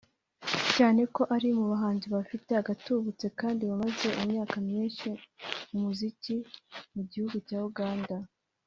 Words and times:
cyane 0.75 1.01
ko 1.15 1.21
ari 1.35 1.47
mu 1.57 1.65
bahanzi 1.71 2.05
bafite 2.15 2.51
agatubutse 2.61 3.25
kandi 3.39 3.61
bamaze 3.69 4.07
imyaka 4.23 4.55
myinshi 4.67 5.09
mu 5.71 5.77
muziki 5.85 6.35
mu 6.95 7.01
gihugu 7.11 7.37
cya 7.49 7.59
Uganda 7.69 8.15